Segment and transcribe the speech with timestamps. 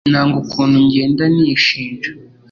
[0.11, 2.11] nanga ukuntu ngenda nishinja